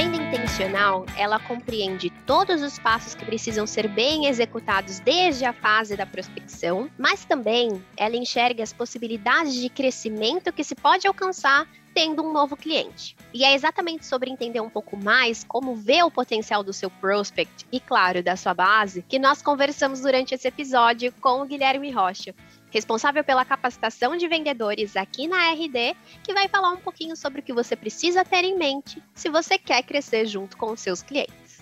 [0.00, 5.94] venda intencional, ela compreende todos os passos que precisam ser bem executados desde a fase
[5.94, 12.22] da prospecção, mas também ela enxerga as possibilidades de crescimento que se pode alcançar tendo
[12.22, 13.14] um novo cliente.
[13.34, 17.66] E é exatamente sobre entender um pouco mais como ver o potencial do seu prospect
[17.70, 22.34] e, claro, da sua base, que nós conversamos durante esse episódio com o Guilherme Rocha,
[22.70, 27.42] responsável pela capacitação de vendedores aqui na RD, que vai falar um pouquinho sobre o
[27.42, 31.60] que você precisa ter em mente se você quer crescer junto com os seus clientes.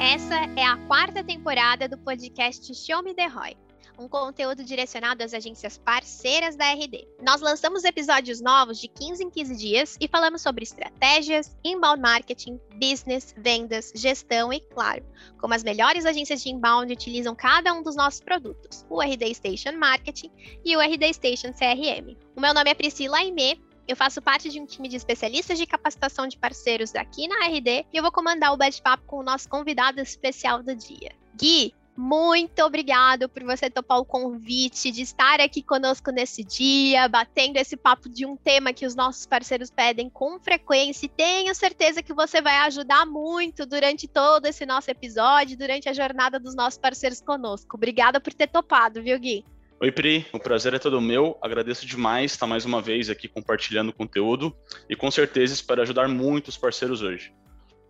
[0.00, 3.63] Essa é a quarta temporada do podcast Show Me The Roy
[3.98, 7.06] um conteúdo direcionado às agências parceiras da RD.
[7.22, 12.60] Nós lançamos episódios novos de 15 em 15 dias e falamos sobre estratégias, inbound marketing,
[12.78, 15.04] business, vendas, gestão e, claro,
[15.38, 19.72] como as melhores agências de inbound utilizam cada um dos nossos produtos, o RD Station
[19.72, 20.30] Marketing
[20.64, 22.16] e o RD Station CRM.
[22.36, 25.66] O meu nome é Priscila Aimee eu faço parte de um time de especialistas de
[25.66, 29.48] capacitação de parceiros aqui na RD e eu vou comandar o bate-papo com o nosso
[29.48, 31.12] convidado especial do dia.
[31.36, 37.56] Gui, muito obrigado por você topar o convite de estar aqui conosco nesse dia, batendo
[37.56, 41.06] esse papo de um tema que os nossos parceiros pedem com frequência.
[41.06, 45.92] E tenho certeza que você vai ajudar muito durante todo esse nosso episódio, durante a
[45.92, 47.76] jornada dos nossos parceiros conosco.
[47.76, 49.44] Obrigada por ter topado, viu, Gui?
[49.80, 51.38] Oi, Pri, o prazer é todo meu.
[51.42, 54.56] Agradeço demais estar mais uma vez aqui compartilhando conteúdo
[54.88, 57.32] e com certeza espero ajudar muito os parceiros hoje.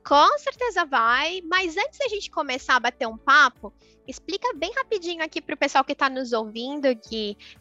[0.07, 3.73] Com certeza vai, mas antes da gente começar a bater um papo,
[4.07, 6.87] explica bem rapidinho aqui para o pessoal que está nos ouvindo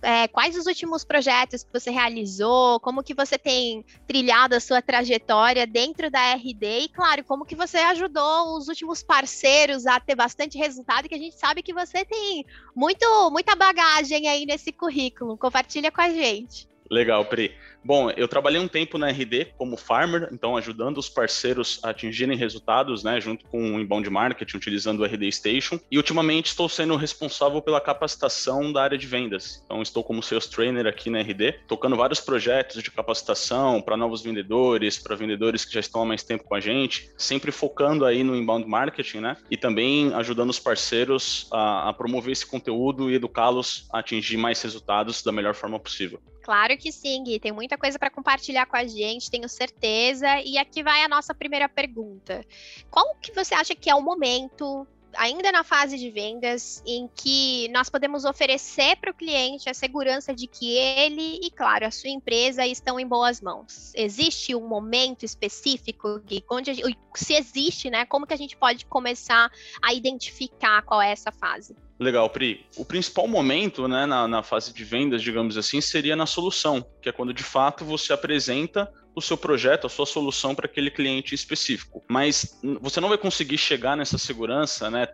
[0.02, 4.82] é, quais os últimos projetos que você realizou, como que você tem trilhado a sua
[4.82, 10.16] trajetória dentro da RD e, claro, como que você ajudou os últimos parceiros a ter
[10.16, 15.38] bastante resultado, que a gente sabe que você tem muito, muita bagagem aí nesse currículo.
[15.38, 16.68] Compartilha com a gente.
[16.90, 17.56] Legal, Pri.
[17.84, 22.38] Bom, eu trabalhei um tempo na RD como farmer, então ajudando os parceiros a atingirem
[22.38, 25.80] resultados, né, junto com o inbound marketing, utilizando o RD Station.
[25.91, 29.62] E ultimamente estou sendo responsável pela capacitação da área de vendas.
[29.66, 34.22] Então estou como sales trainer aqui na RD, tocando vários projetos de capacitação para novos
[34.22, 38.24] vendedores, para vendedores que já estão há mais tempo com a gente, sempre focando aí
[38.24, 39.38] no inbound marketing, né?
[39.52, 44.62] E também ajudando os parceiros a, a promover esse conteúdo e educá-los a atingir mais
[44.62, 46.19] resultados da melhor forma possível.
[46.44, 47.40] Claro que sim, Gui.
[47.40, 50.39] Tem muita coisa para compartilhar com a gente, tenho certeza.
[50.41, 52.45] E aqui vai a nossa primeira pergunta.
[52.89, 57.68] Qual que você acha que é o momento, ainda na fase de vendas, em que
[57.69, 62.09] nós podemos oferecer para o cliente a segurança de que ele e, claro, a sua
[62.09, 63.91] empresa estão em boas mãos?
[63.96, 66.81] Existe um momento específico, Gui, onde,
[67.16, 68.06] se existe, né?
[68.06, 71.75] Como que a gente pode começar a identificar qual é essa fase?
[72.00, 72.66] Legal, Pri.
[72.75, 77.07] O principal momento né, na, na, fase de vendas, digamos assim, seria na solução, que
[77.07, 81.35] é quando de fato você apresenta o seu projeto, a sua solução para aquele cliente
[81.35, 82.03] específico.
[82.07, 85.07] Mas você não vai conseguir chegar nessa segurança, né,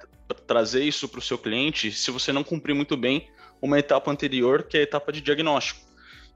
[0.47, 3.27] trazer isso para o seu cliente, se você não cumprir muito bem
[3.61, 5.81] uma etapa anterior, que é a etapa de diagnóstico.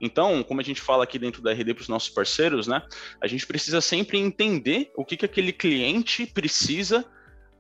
[0.01, 2.81] Então, como a gente fala aqui dentro da RD para os nossos parceiros, né,
[3.21, 7.05] a gente precisa sempre entender o que, que aquele cliente precisa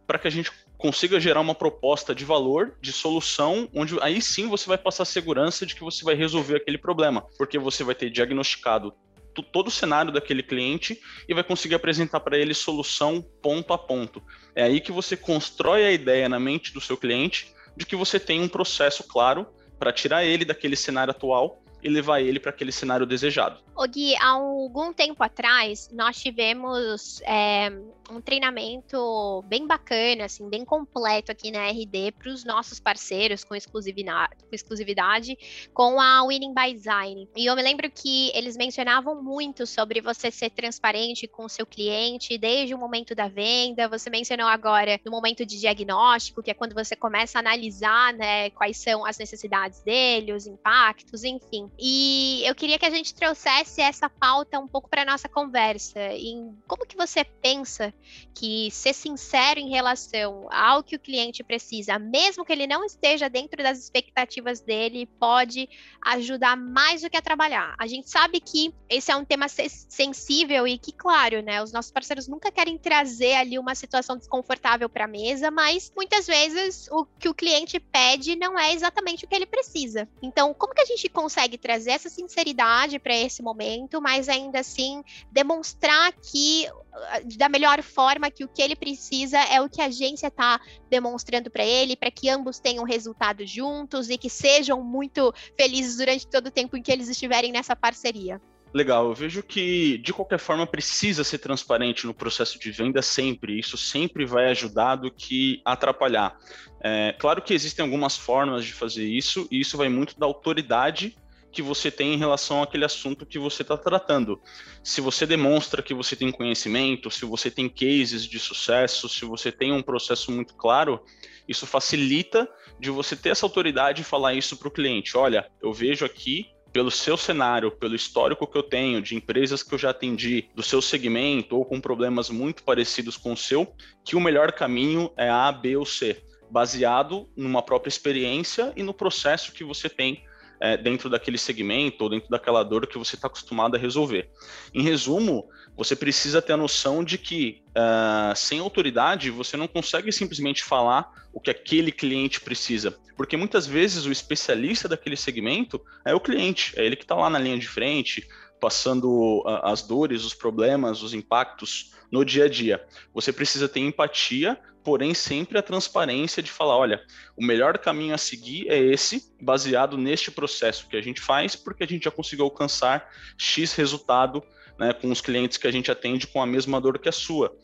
[0.05, 4.49] para que a gente consiga gerar uma proposta de valor, de solução, onde aí sim
[4.49, 8.09] você vai passar segurança de que você vai resolver aquele problema, porque você vai ter
[8.09, 8.93] diagnosticado
[9.41, 14.21] todo o cenário daquele cliente e vai conseguir apresentar para ele solução ponto a ponto.
[14.53, 18.19] É aí que você constrói a ideia na mente do seu cliente de que você
[18.19, 19.47] tem um processo claro
[19.79, 23.59] para tirar ele daquele cenário atual e levar ele para aquele cenário desejado.
[23.75, 27.71] O Gui, há algum tempo atrás, nós tivemos é,
[28.09, 33.55] um treinamento bem bacana, assim, bem completo aqui na RD para os nossos parceiros com
[33.55, 35.37] exclusividade, com exclusividade,
[35.73, 37.27] com a Winning by Design.
[37.35, 41.65] E eu me lembro que eles mencionavam muito sobre você ser transparente com o seu
[41.65, 43.87] cliente desde o momento da venda.
[43.87, 48.49] Você mencionou agora no momento de diagnóstico, que é quando você começa a analisar, né,
[48.51, 51.71] quais são as necessidades dele, os impactos, enfim.
[51.77, 55.99] E eu queria que a gente trouxesse essa pauta um pouco para nossa conversa.
[56.13, 57.93] Em como que você pensa
[58.33, 63.29] que ser sincero em relação ao que o cliente precisa, mesmo que ele não esteja
[63.29, 65.69] dentro das expectativas dele, pode
[66.05, 67.75] ajudar mais do que a trabalhar.
[67.79, 71.91] A gente sabe que esse é um tema sensível e que, claro, né, os nossos
[71.91, 77.05] parceiros nunca querem trazer ali uma situação desconfortável para a mesa, mas muitas vezes o
[77.19, 80.07] que o cliente pede não é exatamente o que ele precisa.
[80.21, 85.01] Então, como que a gente consegue trazer essa sinceridade para esse momento, mas ainda assim
[85.31, 89.85] demonstrar que ah, da melhor forma que o que ele precisa é o que a
[89.85, 95.33] agência está demonstrando para ele, para que ambos tenham resultados juntos e que sejam muito
[95.57, 98.41] felizes durante todo o tempo em que eles estiverem nessa parceria.
[98.73, 103.59] Legal, eu vejo que de qualquer forma precisa ser transparente no processo de venda sempre.
[103.59, 106.35] Isso sempre vai ajudar do que atrapalhar.
[106.81, 111.15] É, claro que existem algumas formas de fazer isso, e isso vai muito da autoridade
[111.53, 114.41] que você tem em relação àquele assunto que você está tratando.
[114.83, 119.51] Se você demonstra que você tem conhecimento, se você tem cases de sucesso, se você
[119.51, 120.99] tem um processo muito claro,
[121.47, 125.15] isso facilita de você ter essa autoridade e falar isso para o cliente.
[125.15, 129.75] Olha, eu vejo aqui pelo seu cenário, pelo histórico que eu tenho de empresas que
[129.75, 133.71] eu já atendi do seu segmento ou com problemas muito parecidos com o seu,
[134.03, 136.19] que o melhor caminho é A, B ou C,
[136.49, 140.23] baseado numa própria experiência e no processo que você tem
[140.59, 144.29] é, dentro daquele segmento ou dentro daquela dor que você está acostumado a resolver.
[144.73, 150.11] Em resumo, você precisa ter a noção de que uh, sem autoridade você não consegue
[150.11, 156.13] simplesmente falar o que aquele cliente precisa, porque muitas vezes o especialista daquele segmento é
[156.13, 158.27] o cliente, é ele que está lá na linha de frente,
[158.59, 162.85] passando uh, as dores, os problemas, os impactos no dia a dia.
[163.13, 167.01] Você precisa ter empatia porém sempre a transparência de falar, olha,
[167.35, 171.83] o melhor caminho a seguir é esse, baseado neste processo que a gente faz, porque
[171.83, 174.43] a gente já conseguiu alcançar X resultado
[174.77, 177.55] né, com os clientes que a gente atende com a mesma dor que a sua.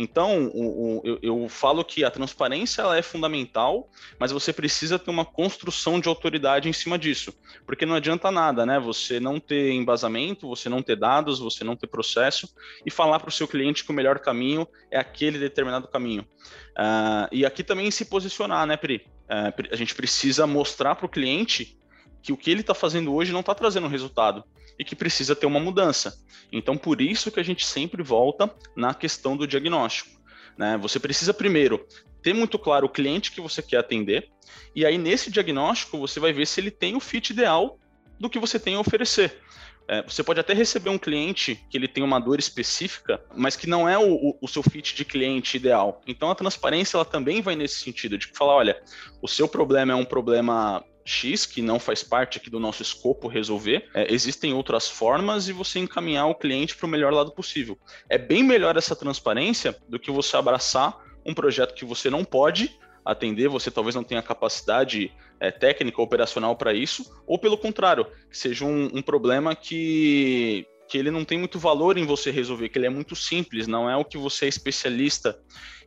[0.00, 5.10] Então, o, o, eu, eu, falo que a transparência é fundamental, mas você precisa ter
[5.10, 7.34] uma construção de autoridade em cima disso,
[7.66, 8.78] porque não adianta nada, né?
[8.78, 12.48] Você não ter embasamento, você não ter dados, você não ter processo
[12.86, 16.22] e falar para o seu cliente que o melhor caminho é aquele determinado caminho.
[16.22, 19.04] Uh, e aqui também se posicionar, né, Pri?
[19.24, 21.76] Uh, a gente precisa mostrar para o cliente
[22.22, 24.44] que o que ele está fazendo hoje não está trazendo resultado
[24.78, 26.18] e que precisa ter uma mudança.
[26.52, 30.10] Então, por isso que a gente sempre volta na questão do diagnóstico.
[30.56, 30.78] Né?
[30.78, 31.86] Você precisa primeiro
[32.22, 34.28] ter muito claro o cliente que você quer atender,
[34.74, 37.78] e aí nesse diagnóstico você vai ver se ele tem o fit ideal
[38.18, 39.40] do que você tem a oferecer.
[39.90, 43.66] É, você pode até receber um cliente que ele tem uma dor específica, mas que
[43.66, 46.02] não é o, o, seu fit de cliente ideal.
[46.06, 48.82] Então a transparência ela também vai nesse sentido de falar, olha,
[49.22, 53.28] o seu problema é um problema X, que não faz parte aqui do nosso escopo
[53.28, 57.78] resolver, é, existem outras formas e você encaminhar o cliente para o melhor lado possível.
[58.08, 62.78] É bem melhor essa transparência do que você abraçar um projeto que você não pode
[63.04, 68.64] atender, você talvez não tenha capacidade é, técnica, operacional para isso, ou pelo contrário, seja
[68.64, 72.86] um, um problema que que ele não tem muito valor em você resolver, que ele
[72.86, 75.38] é muito simples, não é o que você é especialista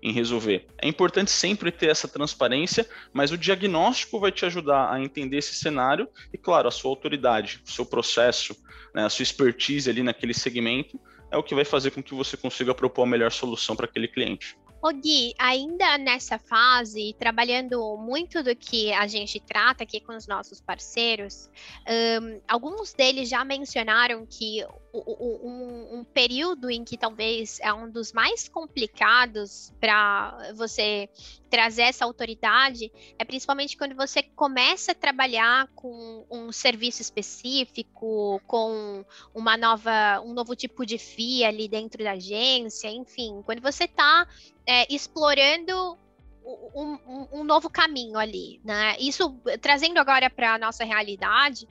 [0.01, 0.67] em resolver.
[0.81, 5.55] É importante sempre ter essa transparência, mas o diagnóstico vai te ajudar a entender esse
[5.55, 8.55] cenário e, claro, a sua autoridade, o seu processo,
[8.93, 10.99] né, a sua expertise ali naquele segmento
[11.31, 14.07] é o que vai fazer com que você consiga propor a melhor solução para aquele
[14.07, 14.57] cliente.
[14.83, 20.25] Ô Gui, ainda nessa fase, trabalhando muito do que a gente trata aqui com os
[20.25, 21.51] nossos parceiros,
[21.87, 28.11] um, alguns deles já mencionaram que um, um, período em que talvez é um dos
[28.11, 31.09] mais complicados para você
[31.49, 39.05] trazer essa autoridade é principalmente quando você começa a trabalhar com um serviço específico, com
[39.33, 44.27] uma nova, um novo tipo de FIA ali dentro da agência, enfim, quando você está
[44.65, 45.97] é, explorando
[46.43, 48.97] um, um, um, novo caminho ali, né?
[48.99, 51.67] Isso trazendo agora para a nossa realidade,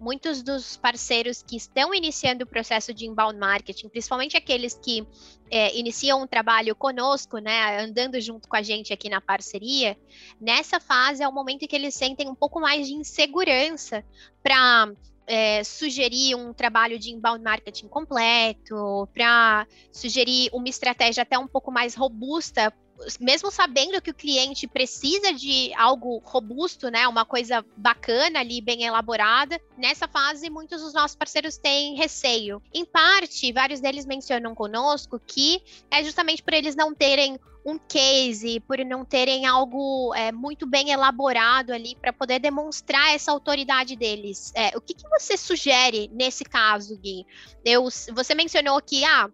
[0.00, 5.06] muitos dos parceiros que estão iniciando o processo de inbound marketing, principalmente aqueles que
[5.50, 9.96] é, iniciam um trabalho conosco, né, andando junto com a gente aqui na parceria,
[10.40, 14.04] nessa fase é o momento em que eles sentem um pouco mais de insegurança
[14.42, 14.92] para
[15.26, 21.70] é, sugerir um trabalho de inbound marketing completo, para sugerir uma estratégia até um pouco
[21.70, 22.72] mais robusta
[23.20, 28.84] mesmo sabendo que o cliente precisa de algo robusto, né, uma coisa bacana ali, bem
[28.84, 32.62] elaborada, nessa fase muitos dos nossos parceiros têm receio.
[32.72, 38.60] Em parte, vários deles mencionam conosco que é justamente por eles não terem um case,
[38.60, 44.52] por não terem algo é, muito bem elaborado ali para poder demonstrar essa autoridade deles.
[44.54, 47.26] É, o que, que, você sugere nesse caso, Gui?
[47.64, 47.82] Eu,
[48.14, 49.30] você mencionou que ah,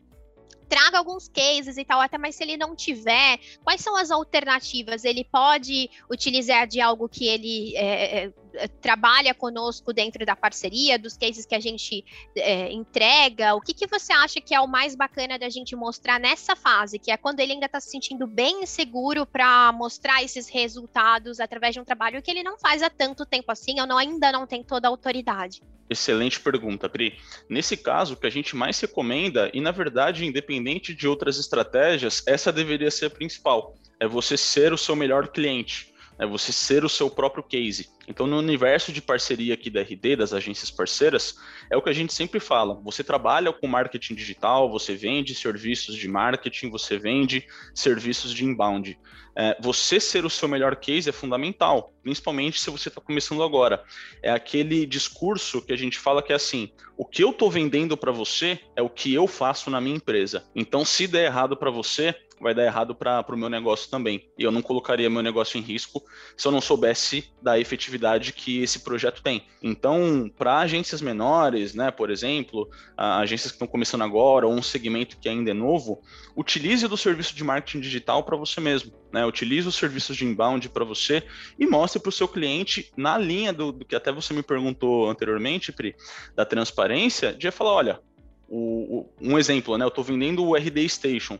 [0.68, 5.04] traga alguns cases e tal, até mas se ele não tiver, quais são as alternativas?
[5.04, 8.32] Ele pode utilizar de algo que ele é, é, é
[8.80, 12.04] trabalha conosco dentro da parceria, dos cases que a gente
[12.36, 13.54] é, entrega?
[13.54, 16.98] O que, que você acha que é o mais bacana da gente mostrar nessa fase,
[16.98, 21.74] que é quando ele ainda está se sentindo bem inseguro para mostrar esses resultados através
[21.74, 24.46] de um trabalho que ele não faz há tanto tempo assim, ou não, ainda não
[24.46, 25.62] tem toda a autoridade?
[25.88, 27.18] Excelente pergunta, Pri.
[27.48, 32.22] Nesse caso, o que a gente mais recomenda, e na verdade, independente de outras estratégias,
[32.26, 35.93] essa deveria ser a principal: é você ser o seu melhor cliente.
[36.18, 37.90] É você ser o seu próprio case.
[38.06, 41.36] Então, no universo de parceria aqui da RD, das agências parceiras,
[41.70, 42.80] é o que a gente sempre fala.
[42.84, 48.98] Você trabalha com marketing digital, você vende serviços de marketing, você vende serviços de inbound.
[49.36, 53.82] É, você ser o seu melhor case é fundamental, principalmente se você está começando agora.
[54.22, 57.96] É aquele discurso que a gente fala que é assim: o que eu estou vendendo
[57.96, 60.44] para você é o que eu faço na minha empresa.
[60.54, 64.28] Então, se der errado para você, vai dar errado para o meu negócio também.
[64.38, 66.02] E eu não colocaria meu negócio em risco
[66.36, 69.46] se eu não soubesse da efetividade que esse projeto tem.
[69.62, 75.16] Então, para agências menores, né, por exemplo, agências que estão começando agora, ou um segmento
[75.16, 76.02] que ainda é novo,
[76.36, 78.92] utilize do serviço de marketing digital para você mesmo.
[79.10, 79.24] Né?
[79.24, 81.22] Utilize os serviços de inbound para você
[81.58, 85.08] e mostre para o seu cliente, na linha do, do, que até você me perguntou
[85.08, 85.96] anteriormente, Pri,
[86.36, 88.00] da transparência, de falar: olha,
[88.46, 89.84] o, o, um exemplo, né?
[89.86, 91.38] Eu estou vendendo o RD Station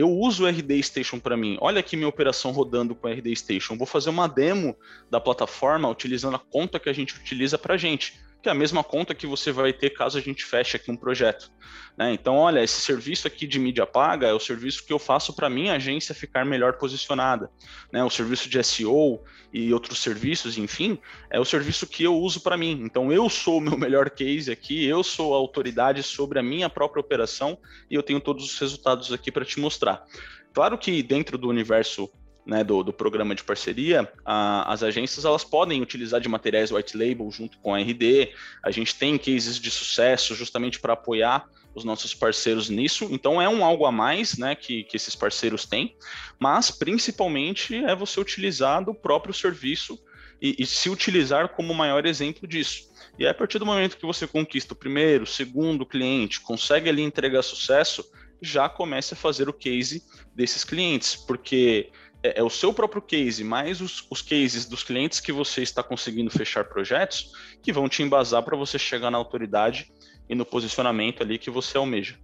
[0.00, 1.58] eu uso o RD Station para mim.
[1.60, 3.76] Olha aqui minha operação rodando com o RD Station.
[3.76, 4.74] Vou fazer uma demo
[5.10, 8.82] da plataforma utilizando a conta que a gente utiliza para gente que é a mesma
[8.82, 11.50] conta que você vai ter caso a gente feche aqui um projeto.
[11.96, 12.12] Né?
[12.12, 15.50] Então, olha, esse serviço aqui de mídia paga é o serviço que eu faço para
[15.50, 17.50] minha agência ficar melhor posicionada.
[17.92, 18.02] Né?
[18.02, 19.20] O serviço de SEO
[19.52, 22.80] e outros serviços, enfim, é o serviço que eu uso para mim.
[22.82, 26.70] Então, eu sou o meu melhor case aqui, eu sou a autoridade sobre a minha
[26.70, 27.58] própria operação
[27.90, 30.04] e eu tenho todos os resultados aqui para te mostrar.
[30.52, 32.10] Claro que dentro do universo
[32.46, 36.96] né, do, do, programa de parceria, a, as agências elas podem utilizar de materiais white
[36.96, 38.32] label junto com a RD.
[38.62, 43.08] A gente tem cases de sucesso justamente para apoiar os nossos parceiros nisso.
[43.10, 45.96] Então é um algo a mais né, que, que esses parceiros têm,
[46.38, 49.98] mas principalmente é você utilizar do próprio serviço
[50.40, 52.90] e, e se utilizar como maior exemplo disso.
[53.18, 57.42] E a partir do momento que você conquista o primeiro, segundo cliente, consegue ali entregar
[57.42, 58.04] sucesso,
[58.40, 60.02] já comece a fazer o case
[60.34, 61.90] desses clientes, porque
[62.22, 65.82] é, é, o seu próprio case, mais os, os cases dos clientes que você está
[65.82, 69.90] conseguindo fechar projetos, que vão te embasar para você chegar na autoridade
[70.28, 72.18] e no posicionamento ali que você almeja.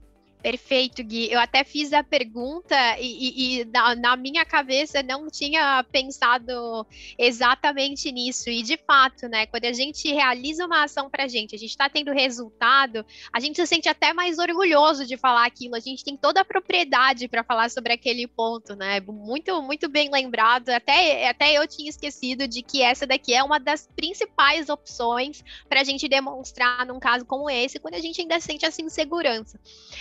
[0.46, 1.28] Perfeito, Gui.
[1.28, 6.86] Eu até fiz a pergunta e, e, e na, na, minha cabeça não tinha pensado
[7.18, 8.48] exatamente nisso.
[8.48, 9.46] E de fato, né?
[9.46, 13.40] Quando a gente realiza uma ação para a gente, a gente está tendo resultado, a
[13.40, 15.74] gente se sente até mais orgulhoso de falar aquilo.
[15.74, 19.00] A gente tem toda a propriedade para falar sobre aquele ponto, né?
[19.00, 20.68] Muito, muito bem lembrado.
[20.68, 25.80] Até, até eu tinha esquecido de que essa daqui é uma das principais opções para
[25.80, 29.58] a gente demonstrar num caso como esse, quando a gente ainda sente essa insegurança.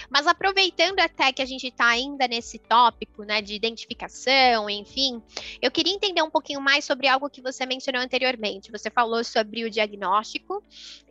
[0.07, 5.21] Mas a aproveitando até que a gente está ainda nesse tópico, né, de identificação, enfim,
[5.61, 8.71] eu queria entender um pouquinho mais sobre algo que você mencionou anteriormente.
[8.71, 10.61] Você falou sobre o diagnóstico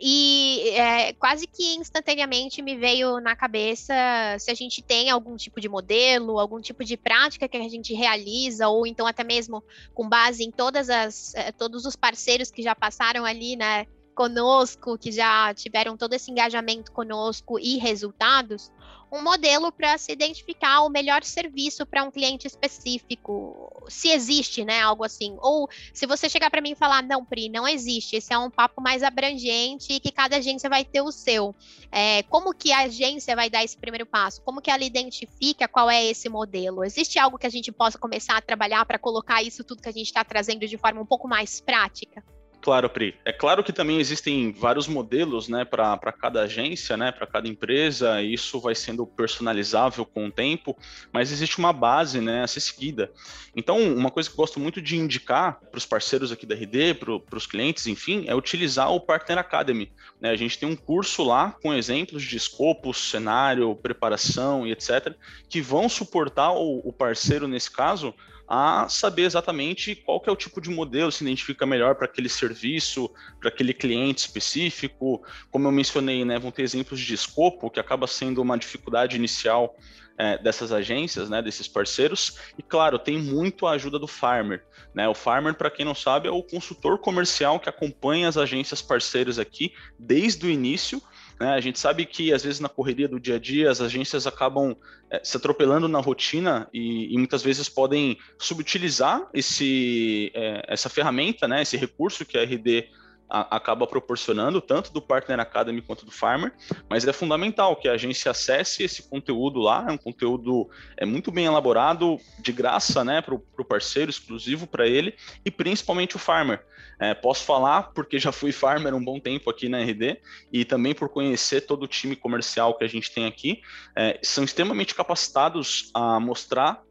[0.01, 3.95] e é, quase que instantaneamente me veio na cabeça
[4.39, 7.95] se a gente tem algum tipo de modelo, algum tipo de prática que a gente
[7.95, 9.65] realiza, ou então até mesmo
[9.95, 13.87] com base em todas as, é, todos os parceiros que já passaram ali, né?
[14.15, 18.71] Conosco, que já tiveram todo esse engajamento conosco e resultados,
[19.15, 24.81] um modelo para se identificar o melhor serviço para um cliente específico, se existe, né,
[24.81, 25.37] algo assim.
[25.41, 28.51] Ou se você chegar para mim e falar, não, Pri, não existe, esse é um
[28.51, 31.55] papo mais abrangente e que cada agência vai ter o seu.
[31.93, 34.43] É, como que a agência vai dar esse primeiro passo?
[34.43, 36.85] Como que ela identifica qual é esse modelo?
[36.85, 39.93] Existe algo que a gente possa começar a trabalhar para colocar isso tudo que a
[39.93, 42.25] gente está trazendo de forma um pouco mais prática?
[42.65, 43.15] Claro, Pri.
[43.27, 48.23] É claro que também existem vários modelos né, para cada agência, né, para cada empresa,
[48.23, 50.75] e isso vai sendo personalizável com o tempo,
[51.13, 53.13] mas existe uma base né, a ser seguida.
[53.55, 56.95] Então, uma coisa que eu gosto muito de indicar para os parceiros aqui da RD,
[56.95, 59.93] para os clientes, enfim, é utilizar o Partner Academy.
[60.19, 60.31] Né?
[60.31, 65.15] A gente tem um curso lá com exemplos de escopo, cenário, preparação e etc.,
[65.51, 68.15] que vão suportar o, o parceiro, nesse caso,
[68.57, 73.11] a saber exatamente qual é o tipo de modelo se identifica melhor para aquele serviço,
[73.41, 75.21] para aquele cliente específico.
[75.51, 79.75] Como eu mencionei, né, vão ter exemplos de escopo, que acaba sendo uma dificuldade inicial
[80.17, 82.39] é, dessas agências, né, desses parceiros.
[82.57, 84.65] E claro, tem muito a ajuda do Farmer.
[84.95, 85.09] Né?
[85.09, 89.37] O Farmer, para quem não sabe, é o consultor comercial que acompanha as agências parceiras
[89.37, 91.03] aqui desde o início
[91.39, 91.55] né?
[91.55, 94.77] A gente sabe que, às vezes, na correria do dia a dia, as agências acabam
[95.11, 101.49] é, se atropelando na rotina e, e, muitas vezes podem subutilizar esse, é, essa ferramenta,
[101.49, 102.89] né, esse recurso que a RD
[103.29, 106.53] a, acaba proporcionando, tanto do Partner Academy quanto do Farmer,
[106.89, 111.31] mas é fundamental que a agência acesse esse conteúdo lá, é um conteúdo é muito
[111.31, 115.15] bem elaborado, de graça, né, para o parceiro, exclusivo para ele,
[115.45, 116.65] e principalmente o Farmer.
[117.01, 120.21] É, posso falar porque já fui Farmer um bom tempo aqui na RD,
[120.53, 123.63] e também por conhecer todo o time comercial que a gente tem aqui,
[123.97, 126.84] é, são extremamente capacitados a mostrar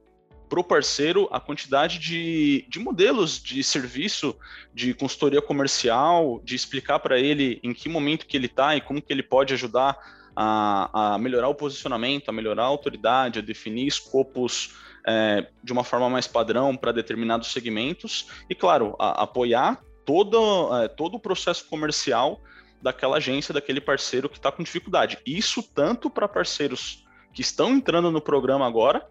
[0.53, 4.35] pro parceiro a quantidade de, de modelos de serviço
[4.71, 9.01] de consultoria comercial, de explicar para ele em que momento que ele está e como
[9.01, 9.97] que ele pode ajudar
[10.35, 14.75] a, a, melhorar o posicionamento, a melhorar a autoridade, a definir escopos
[15.07, 20.87] é, de uma forma mais padrão para determinados segmentos e, claro, a, apoiar todo, é,
[20.87, 22.39] todo o processo comercial
[22.79, 25.17] daquela agência, daquele parceiro que está com dificuldade.
[25.25, 29.03] Isso tanto para parceiros que estão entrando no programa agora,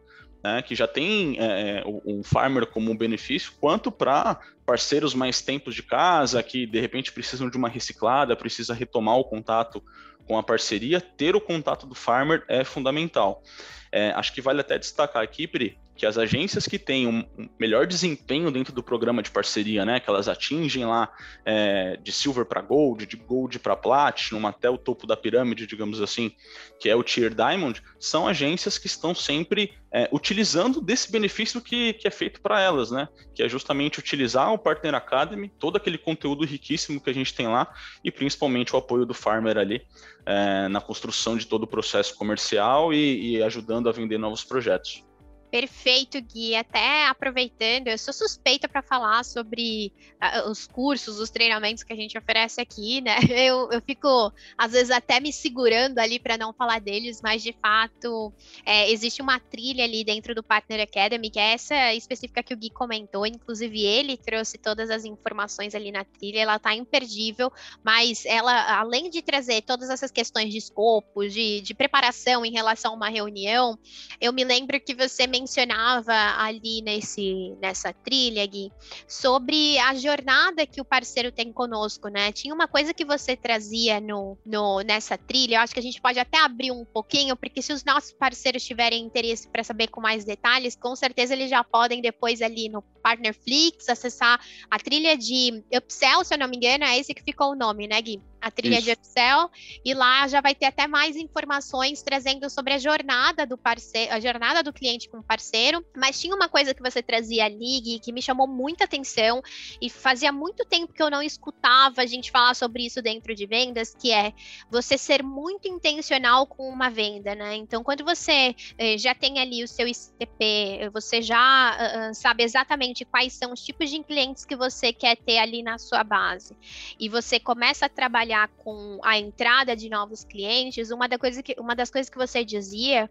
[0.42, 5.40] né, que já tem é, é o, farmer como um benefício, quanto para parceiros mais
[5.40, 9.82] tempos de casa, que de repente precisam de uma reciclada, precisa retomar o contato
[10.26, 13.43] com a parceria, ter o contato do farmer é fundamental.
[13.91, 17.25] É, acho que vale até destacar aqui, Pri, que as agências que têm um
[17.59, 21.12] melhor desempenho dentro do programa de parceria, né, que elas atingem lá
[21.45, 26.00] é, de silver para gold, de gold para platinum, até o topo da pirâmide, digamos
[26.00, 26.33] assim,
[26.81, 31.93] que é o tier diamond, são agências que estão sempre é, utilizando desse benefício que,
[31.93, 35.99] que é feito para elas, né, que é justamente utilizar o Partner Academy, todo aquele
[35.99, 39.83] conteúdo riquíssimo que a gente tem lá e principalmente o apoio do farmer ali
[40.25, 45.05] é, na construção de todo o processo comercial e, e ajudando a vender novos projetos.
[45.52, 46.56] Perfeito, Gui.
[46.56, 51.97] Até aproveitando, eu sou suspeita para falar sobre uh, os cursos, os treinamentos que a
[51.97, 53.16] gente oferece aqui, né?
[53.42, 57.52] Eu, eu fico, às vezes, até me segurando ali para não falar deles, mas de
[57.61, 58.32] fato,
[58.64, 62.56] é, existe uma trilha ali dentro do Partner Academy, que é essa específica que o
[62.56, 63.26] Gui comentou.
[63.26, 69.11] Inclusive, ele trouxe todas as informações ali na trilha, ela tá imperdível, mas ela, além
[69.11, 73.78] de trazer todas essas questões de escopo, de, de preparação em relação a uma reunião,
[74.21, 78.72] eu me lembro que você mencionou mencionava ali nesse, nessa trilha, Gui,
[79.08, 82.30] sobre a jornada que o parceiro tem conosco, né?
[82.30, 86.00] Tinha uma coisa que você trazia no, no, nessa trilha, eu acho que a gente
[86.00, 90.00] pode até abrir um pouquinho, porque se os nossos parceiros tiverem interesse para saber com
[90.00, 95.64] mais detalhes, com certeza eles já podem depois ali no Partnerflix acessar a trilha de
[95.75, 98.31] Upsell, se eu não me engano, é esse que ficou o nome, né, Gui?
[98.42, 98.84] A trilha Isso.
[98.87, 99.49] de Excel,
[99.84, 104.19] e lá já vai ter até mais informações trazendo sobre a jornada do parceiro, a
[104.19, 105.84] jornada do cliente com o parceiro.
[105.97, 109.40] Mas tinha uma coisa que você trazia ali, que me chamou muita atenção,
[109.80, 113.47] e fazia muito tempo que eu não escutava a gente falar sobre isso dentro de
[113.47, 114.32] vendas, que é
[114.69, 117.54] você ser muito intencional com uma venda, né?
[117.54, 123.04] Então, quando você eh, já tem ali o seu ICP, você já uh, sabe exatamente
[123.04, 126.56] quais são os tipos de clientes que você quer ter ali na sua base,
[126.99, 131.42] e você começa a trabalhar trabalhar com a entrada de novos clientes, uma, da coisa
[131.42, 133.10] que, uma das coisas que você dizia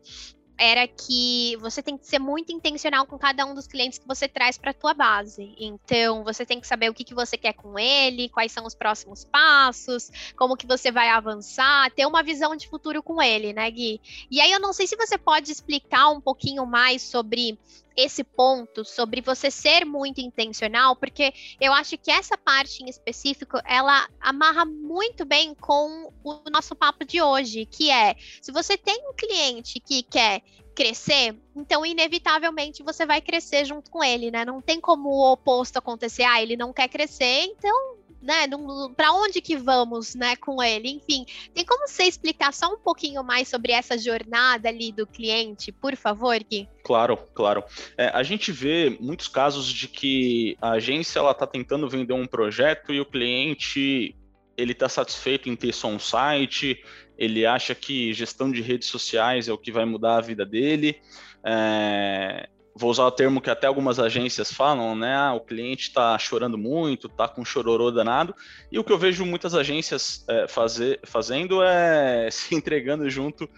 [0.57, 4.27] era que você tem que ser muito intencional com cada um dos clientes que você
[4.27, 5.55] traz para a tua base.
[5.57, 8.75] Então, você tem que saber o que, que você quer com ele, quais são os
[8.75, 13.71] próximos passos, como que você vai avançar, ter uma visão de futuro com ele, né,
[13.71, 13.99] Gui?
[14.29, 17.57] E aí eu não sei se você pode explicar um pouquinho mais sobre
[17.95, 23.59] esse ponto sobre você ser muito intencional, porque eu acho que essa parte em específico
[23.65, 29.09] ela amarra muito bem com o nosso papo de hoje, que é se você tem
[29.09, 30.41] um cliente que quer
[30.75, 34.45] crescer, então inevitavelmente você vai crescer junto com ele, né?
[34.45, 38.47] Não tem como o oposto acontecer, ah, ele não quer crescer, então né,
[38.95, 40.89] para onde que vamos, né, com ele?
[40.89, 45.71] Enfim, tem como você explicar só um pouquinho mais sobre essa jornada ali do cliente,
[45.71, 46.69] por favor, Gui?
[46.83, 47.63] Claro, claro.
[47.97, 52.27] É, a gente vê muitos casos de que a agência ela está tentando vender um
[52.27, 54.15] projeto e o cliente
[54.61, 56.83] ele está satisfeito em ter só um site,
[57.17, 60.99] ele acha que gestão de redes sociais é o que vai mudar a vida dele.
[61.43, 65.15] É, vou usar o termo que até algumas agências falam, né?
[65.15, 68.33] Ah, o cliente está chorando muito, está com chororô danado.
[68.71, 73.49] E o que eu vejo muitas agências é, fazer, fazendo é se entregando junto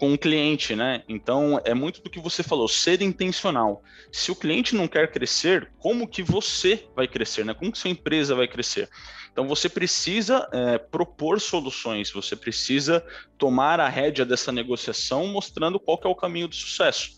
[0.00, 1.02] com o cliente, né?
[1.06, 3.82] Então é muito do que você falou, ser intencional.
[4.10, 7.52] Se o cliente não quer crescer, como que você vai crescer, né?
[7.52, 8.88] Como que sua empresa vai crescer?
[9.30, 13.04] Então você precisa é, propor soluções, você precisa
[13.36, 17.10] tomar a rédea dessa negociação, mostrando qual é o caminho do sucesso.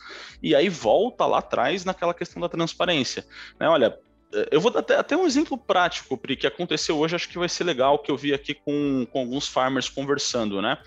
[0.43, 3.25] E aí volta lá atrás naquela questão da transparência.
[3.61, 3.69] Né?
[3.69, 3.97] Olha,
[4.51, 7.49] eu vou dar até, até, um exemplo prático, Pri, que aconteceu hoje, acho que vai
[7.49, 10.79] ser legal, que eu vi aqui com, com alguns farmers conversando, né?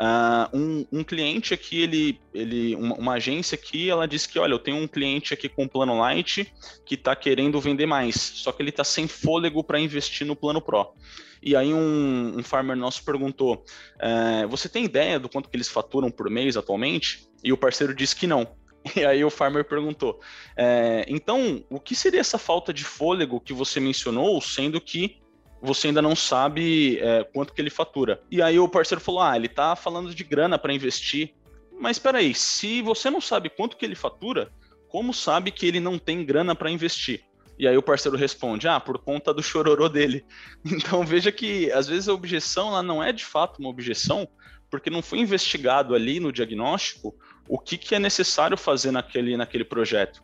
[0.00, 4.52] Uh, um, um, cliente aqui, ele, ele uma, uma, agência aqui, ela disse que, olha,
[4.52, 6.52] eu tenho um cliente aqui com plano light
[6.86, 10.62] que está querendo vender mais, só que ele está sem fôlego para investir no plano
[10.62, 10.94] pro.
[11.42, 13.64] E aí um, um farmer nosso perguntou,
[13.96, 17.26] uh, você tem ideia do quanto que eles faturam por mês atualmente?
[17.42, 18.46] E o parceiro disse que não.
[18.96, 20.20] E aí o farmer perguntou:
[20.56, 25.20] é, então, o que seria essa falta de fôlego que você mencionou, sendo que
[25.60, 28.20] você ainda não sabe é, quanto que ele fatura?
[28.30, 31.34] E aí o parceiro falou: ah, ele tá falando de grana para investir.
[31.80, 34.50] Mas espera aí, se você não sabe quanto que ele fatura,
[34.88, 37.24] como sabe que ele não tem grana para investir?
[37.58, 40.24] E aí o parceiro responde: ah, por conta do chororô dele.
[40.64, 44.28] Então veja que às vezes a objeção não é de fato uma objeção,
[44.70, 47.14] porque não foi investigado ali no diagnóstico
[47.48, 50.22] o que, que é necessário fazer naquele, naquele projeto.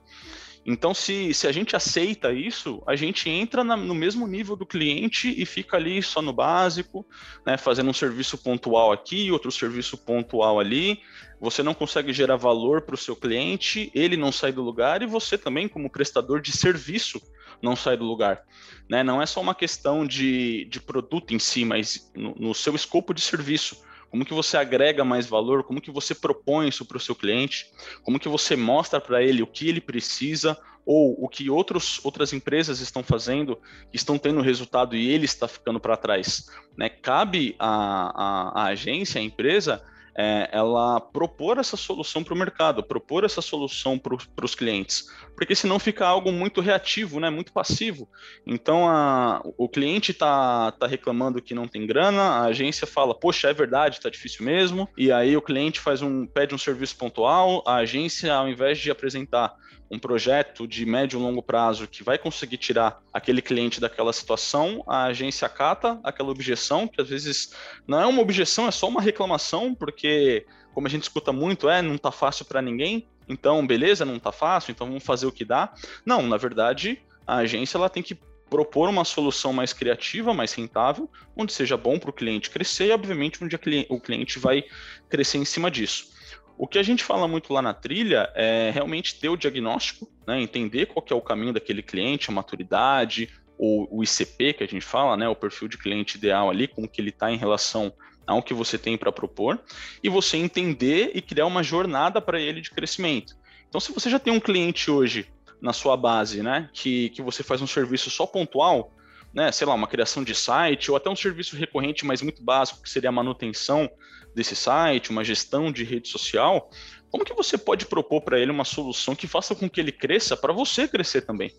[0.67, 4.65] Então, se, se a gente aceita isso, a gente entra na, no mesmo nível do
[4.65, 7.07] cliente e fica ali só no básico,
[7.45, 11.01] né, fazendo um serviço pontual aqui, outro serviço pontual ali.
[11.39, 15.07] Você não consegue gerar valor para o seu cliente, ele não sai do lugar e
[15.07, 17.21] você também, como prestador de serviço,
[17.61, 18.43] não sai do lugar.
[18.89, 19.03] Né?
[19.03, 23.13] Não é só uma questão de, de produto em si, mas no, no seu escopo
[23.13, 23.77] de serviço
[24.15, 27.67] como que você agrega mais valor, como que você propõe isso para o seu cliente,
[28.05, 32.33] como que você mostra para ele o que ele precisa ou o que outros, outras
[32.33, 33.59] empresas estão fazendo,
[33.93, 36.49] estão tendo resultado e ele está ficando para trás.
[36.77, 36.89] Né?
[36.89, 39.83] Cabe à, à agência, à empresa,
[40.17, 45.55] é, ela propor essa solução para o mercado, propor essa solução para os clientes, porque
[45.55, 48.09] senão fica algo muito reativo, né, muito passivo.
[48.47, 53.49] Então a, o cliente está tá reclamando que não tem grana, a agência fala, poxa,
[53.49, 57.63] é verdade, está difícil mesmo, e aí o cliente faz um pede um serviço pontual,
[57.67, 59.55] a agência, ao invés de apresentar
[59.91, 64.83] um projeto de médio e longo prazo que vai conseguir tirar aquele cliente daquela situação,
[64.87, 67.55] a agência acata aquela objeção, que às vezes
[67.87, 71.83] não é uma objeção, é só uma reclamação, porque, como a gente escuta muito, é,
[71.83, 75.45] não está fácil para ninguém, então, beleza, não está fácil, então vamos fazer o que
[75.45, 75.73] dá.
[76.05, 78.19] Não, na verdade, a agência ela tem que
[78.51, 82.93] propor uma solução mais criativa, mais rentável, onde seja bom para o cliente crescer e,
[82.93, 83.57] obviamente, onde
[83.89, 84.65] o cliente vai
[85.09, 86.14] crescer em cima disso.
[86.57, 90.41] O que a gente fala muito lá na trilha é realmente ter o diagnóstico, né,
[90.41, 94.85] entender qual é o caminho daquele cliente, a maturidade, ou o ICP que a gente
[94.85, 97.93] fala, né, o perfil de cliente ideal ali, como que ele está em relação
[98.27, 99.61] ao que você tem para propor,
[100.03, 103.35] e você entender e criar uma jornada para ele de crescimento.
[103.69, 105.29] Então, se você já tem um cliente hoje
[105.61, 108.93] na sua base, né, que, que você faz um serviço só pontual,
[109.33, 112.83] né, sei lá, uma criação de site, ou até um serviço recorrente, mas muito básico,
[112.83, 113.91] que seria a manutenção
[114.35, 116.71] desse site, uma gestão de rede social,
[117.11, 120.37] como que você pode propor para ele uma solução que faça com que ele cresça
[120.37, 121.53] para você crescer também?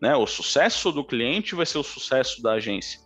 [0.00, 0.16] Né?
[0.16, 2.98] O sucesso do cliente vai ser o sucesso da agência.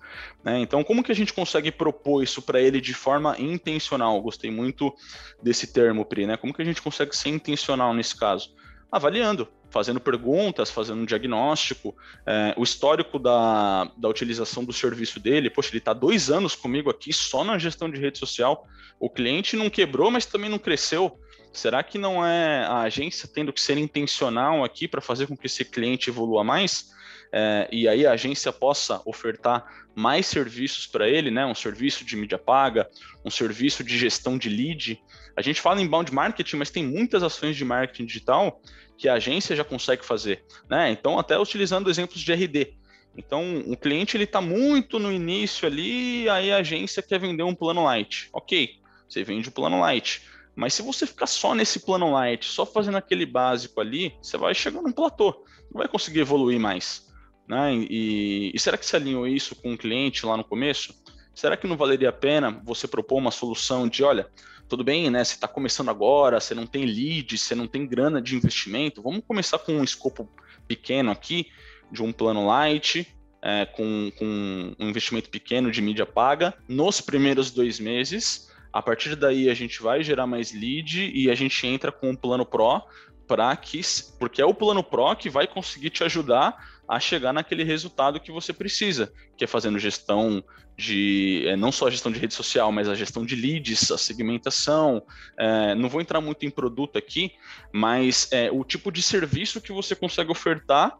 [0.43, 0.61] Né?
[0.61, 4.23] Então, como que a gente consegue propor isso para ele de forma intencional?
[4.23, 4.95] Gostei muito
[5.43, 6.27] desse termo, Pri.
[6.27, 6.37] Né?
[6.37, 8.55] Como que a gente consegue ser intencional nesse caso?
[8.91, 11.95] Avaliando, fazendo perguntas, fazendo um diagnóstico,
[12.25, 15.51] é, o histórico da, da utilização do serviço dele.
[15.51, 18.67] Poxa, ele está dois anos comigo aqui só na gestão de rede social.
[18.99, 21.21] O cliente não quebrou, mas também não cresceu.
[21.53, 25.47] Será que não é a agência tendo que ser intencional aqui para fazer com que
[25.47, 26.95] esse cliente evolua mais?
[27.33, 31.45] É, e aí a agência possa ofertar mais serviços para ele, né?
[31.47, 32.89] Um serviço de mídia paga,
[33.25, 35.01] um serviço de gestão de lead.
[35.37, 38.61] A gente fala em bound marketing, mas tem muitas ações de marketing digital
[38.97, 40.91] que a agência já consegue fazer, né?
[40.91, 42.75] Então, até utilizando exemplos de RD.
[43.17, 47.55] Então, o cliente ele está muito no início ali, aí a agência quer vender um
[47.55, 48.29] plano light.
[48.33, 48.77] Ok,
[49.09, 50.23] você vende o plano light.
[50.55, 54.55] Mas se você ficar só nesse plano light, só fazendo aquele básico ali, você vai
[54.55, 57.06] chegar num platô, não vai conseguir evoluir mais.
[57.49, 57.75] Né?
[57.75, 60.95] E, e será que se alinhou isso com o cliente lá no começo?
[61.35, 64.27] Será que não valeria a pena você propor uma solução de, olha,
[64.69, 65.23] tudo bem, né?
[65.23, 69.03] Você está começando agora, você não tem lead, você não tem grana de investimento.
[69.03, 70.29] Vamos começar com um escopo
[70.67, 71.47] pequeno aqui,
[71.93, 73.07] de um plano light,
[73.43, 78.51] é, com, com um investimento pequeno de mídia paga, nos primeiros dois meses.
[78.73, 82.17] A partir daí a gente vai gerar mais lead e a gente entra com um
[82.17, 82.83] plano Pro
[83.27, 83.81] para que,
[84.19, 86.57] porque é o plano Pro que vai conseguir te ajudar
[86.89, 90.43] a chegar naquele resultado que você precisa, que é fazendo gestão
[90.77, 93.99] de é, não só a gestão de rede social, mas a gestão de leads, a
[93.99, 95.03] segmentação.
[95.39, 97.33] É, não vou entrar muito em produto aqui,
[97.73, 100.97] mas é, o tipo de serviço que você consegue ofertar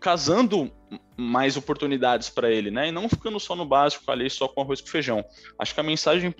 [0.00, 0.72] casando
[1.16, 2.88] mais oportunidades para ele, né?
[2.88, 5.22] E não ficando só no básico ali, só com arroz com feijão.
[5.58, 6.34] Acho que a mensagem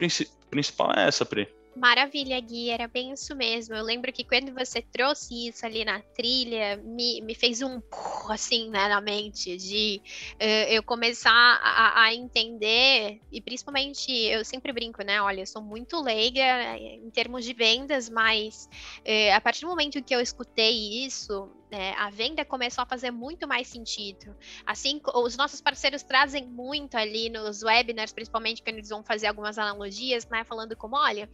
[0.51, 1.47] principal é essa, Pri.
[1.75, 3.75] Maravilha, Gui, era bem isso mesmo.
[3.75, 7.81] Eu lembro que quando você trouxe isso ali na trilha, me, me fez um
[8.29, 10.03] assim né, na mente de
[10.35, 15.23] uh, eu começar a, a, entender, e principalmente eu sempre brinco, né?
[15.23, 19.69] Olha, eu sou muito leiga eh, em termos de vendas, mas uh, a partir do
[19.69, 24.37] momento que eu escutei isso, é, a venda começou a fazer muito mais sentido.
[24.67, 29.59] Assim, os nossos parceiros trazem muito ali nos webinars, principalmente quando eles vão fazer algumas
[29.59, 30.45] analogias, né?
[30.45, 31.29] Falando como, olha,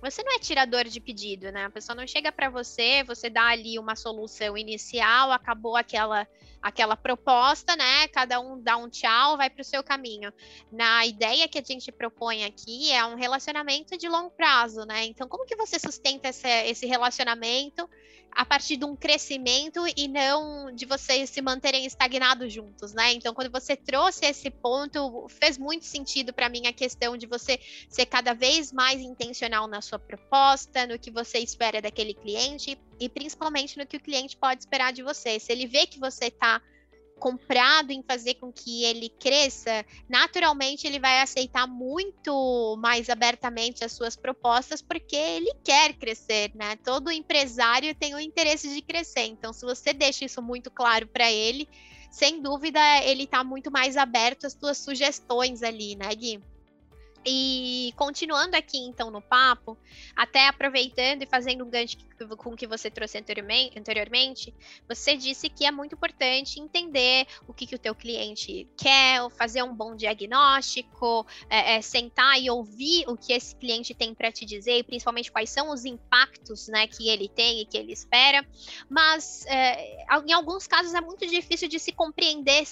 [0.00, 1.64] você não é tirador de pedido, né?
[1.64, 6.26] A pessoa não chega para você, você dá ali uma solução inicial, acabou aquela
[6.62, 8.08] aquela proposta, né?
[8.08, 10.32] Cada um dá um tchau, vai para o seu caminho.
[10.70, 15.04] Na ideia que a gente propõe aqui é um relacionamento de longo prazo, né?
[15.04, 17.88] Então, como que você sustenta esse, esse relacionamento
[18.32, 23.12] a partir de um crescimento e não de vocês se manterem estagnados juntos, né?
[23.12, 27.58] Então, quando você trouxe esse ponto, fez muito sentido para mim a questão de você
[27.88, 33.08] ser cada vez mais intencional na sua proposta, no que você espera daquele cliente e
[33.08, 35.40] principalmente no que o cliente pode esperar de você.
[35.40, 36.60] Se ele vê que você está
[37.20, 43.92] comprado em fazer com que ele cresça, naturalmente ele vai aceitar muito mais abertamente as
[43.92, 46.76] suas propostas, porque ele quer crescer, né?
[46.76, 49.26] Todo empresário tem o interesse de crescer.
[49.26, 51.68] Então, se você deixa isso muito claro para ele,
[52.10, 56.40] sem dúvida ele está muito mais aberto às suas sugestões ali, né, Gui?
[57.24, 59.76] E continuando aqui então no papo,
[60.16, 61.98] até aproveitando e fazendo um gancho
[62.36, 64.54] com o que você trouxe anteriormente,
[64.88, 69.62] você disse que é muito importante entender o que, que o teu cliente quer, fazer
[69.62, 74.44] um bom diagnóstico, é, é, sentar e ouvir o que esse cliente tem para te
[74.44, 78.46] dizer, e principalmente quais são os impactos né, que ele tem e que ele espera.
[78.88, 82.64] Mas é, em alguns casos é muito difícil de se compreender,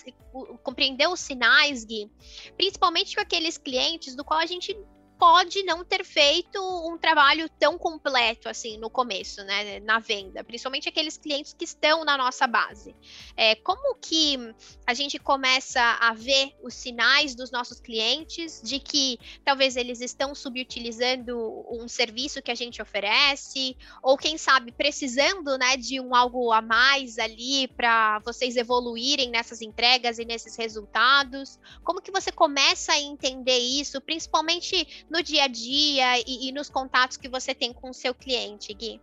[0.63, 2.11] compreender os sinais, Gui,
[2.57, 4.77] principalmente com aqueles clientes do qual a gente
[5.19, 10.89] pode não ter feito um trabalho tão completo assim no começo, né, na venda, principalmente
[10.89, 12.95] aqueles clientes que estão na nossa base.
[13.37, 14.39] É, como que
[14.87, 20.35] a gente começa a ver os sinais dos nossos clientes de que talvez eles estão
[20.35, 21.37] subutilizando
[21.69, 26.63] um serviço que a gente oferece, ou quem sabe precisando, né, de um algo a
[26.63, 31.59] mais ali para vocês evoluírem nessas entregas e nesses resultados?
[31.83, 36.69] Como que você começa a entender isso, principalmente no dia a dia e, e nos
[36.69, 39.01] contatos que você tem com o seu cliente, Gui?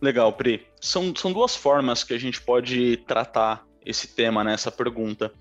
[0.00, 0.66] Legal, Pri.
[0.80, 5.32] São, são duas formas que a gente pode tratar esse tema, né, essa pergunta.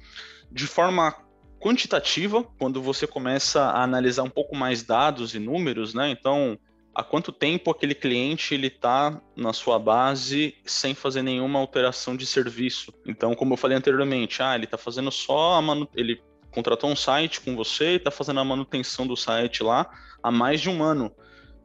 [0.52, 1.16] De forma
[1.60, 6.10] quantitativa, quando você começa a analisar um pouco mais dados e números, né?
[6.10, 6.58] Então,
[6.94, 12.26] há quanto tempo aquele cliente ele está na sua base sem fazer nenhuma alteração de
[12.26, 12.92] serviço?
[13.06, 15.88] Então, como eu falei anteriormente, ah, ele está fazendo só a manu...
[15.96, 19.90] ele contratou um site com você e está fazendo a manutenção do site lá
[20.22, 21.12] há mais de um ano.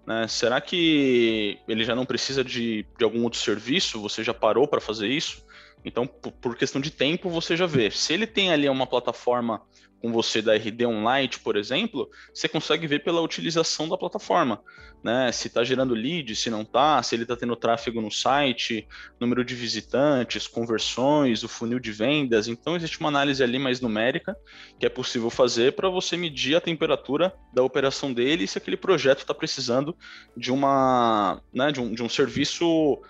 [0.06, 0.26] Né?
[0.28, 4.00] Será que ele já não precisa de, de algum outro serviço?
[4.00, 5.44] Você já parou para fazer isso?
[5.84, 7.90] Então, por questão de tempo, você já vê.
[7.90, 9.62] Se ele tem ali uma plataforma
[10.00, 14.62] com você da RD Online, por exemplo, você consegue ver pela utilização da plataforma,
[15.02, 15.30] né?
[15.32, 18.86] Se está gerando lead, se não está, se ele está tendo tráfego no site,
[19.18, 22.48] número de visitantes, conversões, o funil de vendas.
[22.48, 24.36] Então existe uma análise ali mais numérica
[24.78, 28.76] que é possível fazer para você medir a temperatura da operação dele e se aquele
[28.76, 29.96] projeto está precisando
[30.36, 33.00] de uma, né, de um, de um serviço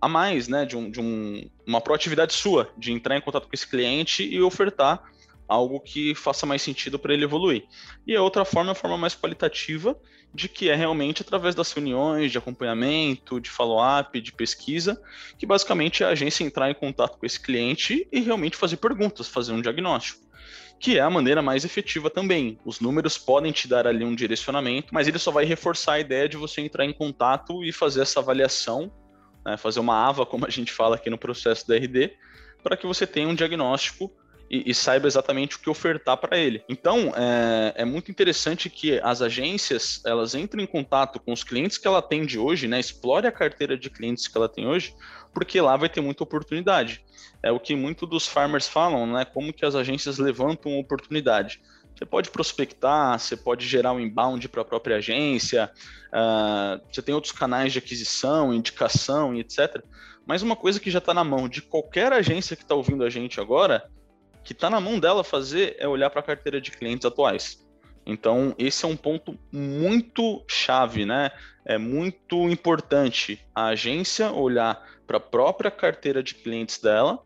[0.00, 3.52] a mais, né, de, um, de um, uma proatividade sua, de entrar em contato com
[3.52, 5.02] esse cliente e ofertar
[5.52, 7.64] algo que faça mais sentido para ele evoluir.
[8.06, 9.96] E a outra forma é a forma mais qualitativa,
[10.34, 15.00] de que é realmente através das reuniões de acompanhamento, de follow-up, de pesquisa,
[15.38, 19.28] que basicamente é a agência entrar em contato com esse cliente e realmente fazer perguntas,
[19.28, 20.22] fazer um diagnóstico.
[20.80, 22.58] Que é a maneira mais efetiva também.
[22.64, 26.28] Os números podem te dar ali um direcionamento, mas ele só vai reforçar a ideia
[26.28, 28.90] de você entrar em contato e fazer essa avaliação,
[29.44, 32.16] né, fazer uma AVA, como a gente fala aqui no processo da RD,
[32.62, 34.10] para que você tenha um diagnóstico
[34.52, 36.62] e, e saiba exatamente o que ofertar para ele.
[36.68, 41.78] Então, é, é, muito interessante que as agências elas entrem em contato com os clientes
[41.78, 42.78] que ela atende hoje, né?
[42.78, 44.94] Explore a carteira de clientes que ela tem hoje,
[45.32, 47.02] porque lá vai ter muita oportunidade.
[47.42, 49.24] É o que muitos dos farmers falam, né?
[49.24, 51.62] Como que as agências levantam oportunidade.
[51.96, 55.70] Você pode prospectar, você pode gerar um inbound para a própria agência,
[56.08, 59.82] uh, você tem outros canais de aquisição, indicação e etc.
[60.26, 63.10] Mas uma coisa que já está na mão de qualquer agência que está ouvindo a
[63.10, 63.88] gente agora
[64.44, 67.62] que está na mão dela fazer é olhar para a carteira de clientes atuais.
[68.04, 71.30] Então, esse é um ponto muito chave, né?
[71.64, 77.22] É muito importante a agência olhar para a própria carteira de clientes dela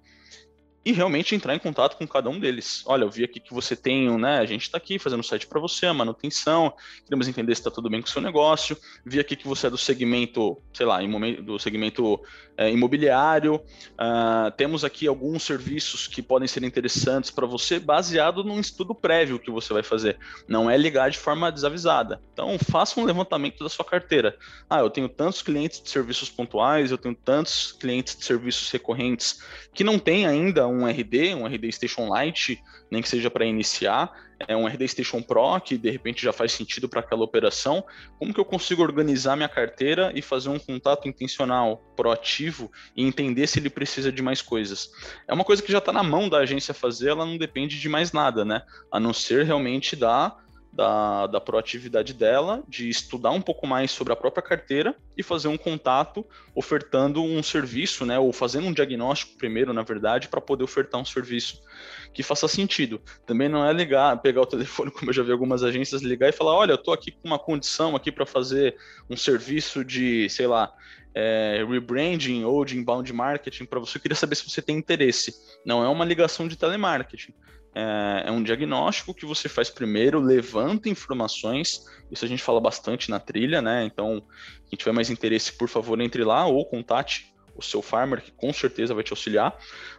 [0.87, 2.85] e realmente entrar em contato com cada um deles.
[2.87, 4.39] Olha, eu vi aqui que você tem, né?
[4.39, 6.73] A gente está aqui fazendo site para você, a manutenção,
[7.05, 8.79] queremos entender se está tudo bem com o seu negócio.
[9.05, 11.01] Vi aqui que você é do segmento, sei lá,
[11.43, 12.21] do segmento
[12.57, 13.57] é, imobiliário.
[13.57, 19.41] Uh, temos aqui alguns serviços que podem ser interessantes para você, baseado num estudo prévio
[19.41, 20.17] que você vai fazer.
[20.47, 22.21] Não é ligar de forma desavisada.
[22.33, 24.37] Então, faça um levantamento da sua carteira.
[24.71, 29.41] Ah, eu tenho tantos clientes de serviços pontuais, eu tenho tantos clientes de serviços recorrentes
[29.75, 32.61] que não tem ainda RD, um RD Station Lite,
[32.91, 34.13] nem que seja para iniciar,
[34.47, 37.85] é um RD Station Pro que de repente já faz sentido para aquela operação.
[38.19, 43.47] Como que eu consigo organizar minha carteira e fazer um contato intencional, proativo e entender
[43.47, 44.91] se ele precisa de mais coisas?
[45.27, 47.89] É uma coisa que já está na mão da agência fazer, ela não depende de
[47.89, 48.63] mais nada, né?
[48.91, 50.37] A não ser realmente da
[50.77, 55.49] da, da proatividade dela, de estudar um pouco mais sobre a própria carteira e fazer
[55.49, 60.65] um contato ofertando um serviço, né, ou fazendo um diagnóstico primeiro, na verdade, para poder
[60.65, 61.63] ofertar um serviço
[62.13, 63.01] que faça sentido.
[63.25, 66.33] Também não é ligar, pegar o telefone, como eu já vi algumas agências ligar e
[66.33, 68.77] falar, olha, eu estou aqui com uma condição aqui para fazer
[69.09, 70.71] um serviço de, sei lá,
[71.15, 75.35] é, rebranding ou de inbound marketing para você, eu queria saber se você tem interesse.
[75.65, 77.33] Não é uma ligação de telemarketing
[77.77, 83.11] é, é um diagnóstico que você faz primeiro, levanta informações, isso a gente fala bastante
[83.11, 83.85] na trilha, né?
[83.85, 84.23] Então,
[84.67, 88.51] quem tiver mais interesse, por favor, entre lá ou contate o seu farmer, que com
[88.51, 89.55] certeza vai te auxiliar,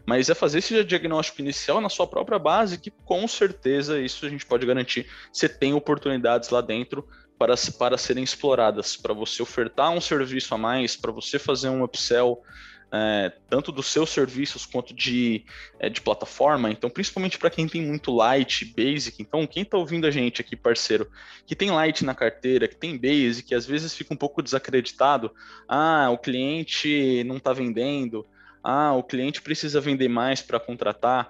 [0.08, 4.30] mas é fazer esse diagnóstico inicial na sua própria base, que com certeza isso a
[4.30, 9.92] gente pode garantir, você tem oportunidades lá dentro para, para serem exploradas, para você ofertar
[9.92, 12.42] um serviço a mais, para você fazer um upsell,
[12.92, 15.44] é, tanto dos seus serviços quanto de,
[15.80, 16.70] é, de plataforma.
[16.72, 19.22] Então, principalmente para quem tem muito Light, Basic.
[19.22, 21.10] Então, quem está ouvindo a gente aqui, parceiro,
[21.46, 25.32] que tem Light na carteira, que tem Basic, que às vezes fica um pouco desacreditado.
[25.68, 28.26] Ah, o cliente não está vendendo.
[28.64, 31.30] Ah, o cliente precisa vender mais para contratar.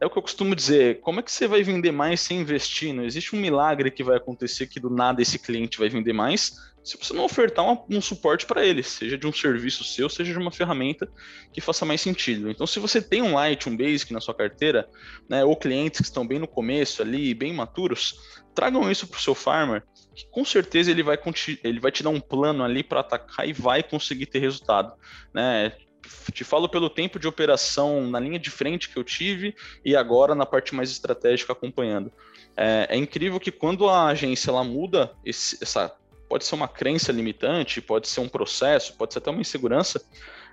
[0.00, 2.94] É o que eu costumo dizer, como é que você vai vender mais sem investir?
[2.94, 6.69] Não existe um milagre que vai acontecer que do nada esse cliente vai vender mais
[6.82, 10.32] se você não ofertar um, um suporte para ele, seja de um serviço seu, seja
[10.32, 11.10] de uma ferramenta
[11.52, 12.50] que faça mais sentido.
[12.50, 14.88] Então, se você tem um Light, um Basic na sua carteira,
[15.28, 18.14] né, ou clientes que estão bem no começo ali, bem maturos,
[18.54, 19.82] tragam isso para o seu farmer,
[20.14, 21.18] que com certeza ele vai,
[21.62, 24.94] ele vai te dar um plano ali para atacar e vai conseguir ter resultado.
[25.34, 25.72] Né?
[26.32, 30.34] te falo pelo tempo de operação na linha de frente que eu tive e agora
[30.34, 32.10] na parte mais estratégica acompanhando.
[32.56, 35.94] É, é incrível que quando a agência ela muda esse, essa
[36.30, 40.00] pode ser uma crença limitante, pode ser um processo, pode ser até uma insegurança.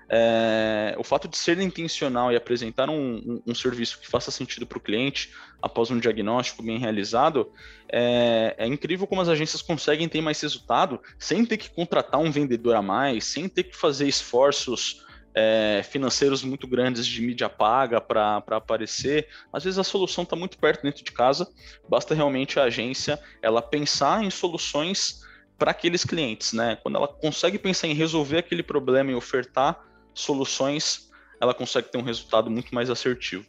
[0.09, 4.65] É, o fato de ser intencional e apresentar um, um, um serviço que faça sentido
[4.65, 7.51] para o cliente após um diagnóstico bem realizado,
[7.91, 12.31] é, é, incrível como as agências conseguem ter mais resultado sem ter que contratar um
[12.31, 18.01] vendedor a mais, sem ter que fazer esforços é, financeiros muito grandes de mídia paga
[18.01, 19.27] para aparecer.
[19.53, 21.47] Às vezes a solução está muito perto dentro de casa,
[21.87, 25.26] basta realmente a agência ela pensar em soluções
[25.57, 26.77] para aqueles clientes, né?
[26.77, 32.03] Quando ela consegue pensar em resolver aquele problema e ofertar soluções, ela consegue ter um
[32.03, 33.45] resultado muito mais assertivo.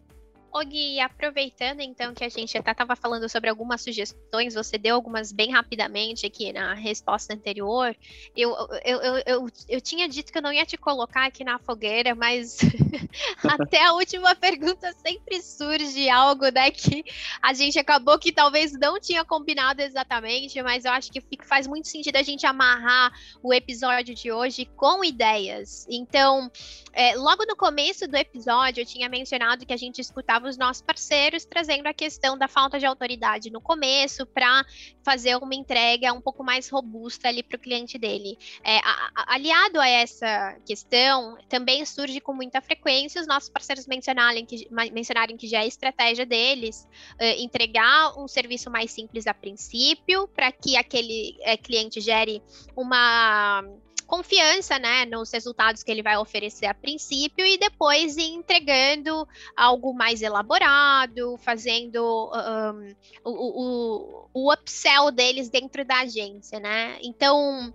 [0.50, 4.94] Ô Gui, aproveitando então que a gente até estava falando sobre algumas sugestões, você deu
[4.94, 7.94] algumas bem rapidamente aqui na resposta anterior.
[8.34, 11.58] Eu, eu, eu, eu, eu tinha dito que eu não ia te colocar aqui na
[11.58, 12.58] fogueira, mas
[13.44, 17.04] até a última pergunta sempre surge algo né, que
[17.42, 21.88] a gente acabou que talvez não tinha combinado exatamente, mas eu acho que faz muito
[21.88, 25.86] sentido a gente amarrar o episódio de hoje com ideias.
[25.90, 26.50] Então,
[26.92, 30.82] é, logo no começo do episódio, eu tinha mencionado que a gente escutava os nossos
[30.82, 34.64] parceiros trazendo a questão da falta de autoridade no começo para
[35.02, 38.38] fazer uma entrega um pouco mais robusta ali para o cliente dele.
[38.62, 43.86] É, a, a, aliado a essa questão, também surge com muita frequência os nossos parceiros
[43.86, 49.34] mencionarem que, mencionarem que já é estratégia deles uh, entregar um serviço mais simples a
[49.34, 52.42] princípio, para que aquele é, cliente gere
[52.76, 53.64] uma
[54.08, 60.22] confiança, né, nos resultados que ele vai oferecer a princípio e depois entregando algo mais
[60.22, 66.98] elaborado, fazendo um, o, o, o upsell deles dentro da agência, né?
[67.02, 67.72] Então,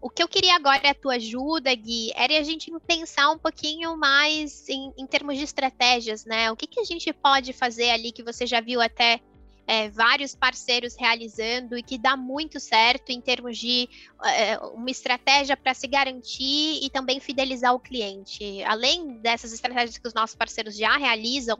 [0.00, 3.38] o que eu queria agora é a tua ajuda, Gui, era a gente pensar um
[3.38, 6.52] pouquinho mais em, em termos de estratégias, né?
[6.52, 9.20] O que, que a gente pode fazer ali que você já viu até
[9.66, 13.88] é, vários parceiros realizando e que dá muito certo em termos de
[14.24, 18.62] é, uma estratégia para se garantir e também fidelizar o cliente.
[18.64, 21.58] Além dessas estratégias que os nossos parceiros já realizam,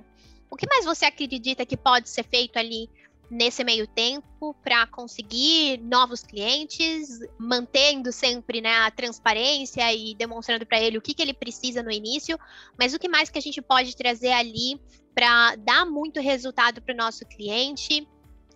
[0.50, 2.88] o que mais você acredita que pode ser feito ali
[3.32, 10.78] nesse meio tempo para conseguir novos clientes, mantendo sempre né, a transparência e demonstrando para
[10.78, 12.38] ele o que, que ele precisa no início,
[12.78, 14.78] mas o que mais que a gente pode trazer ali
[15.14, 18.06] para dar muito resultado para o nosso cliente.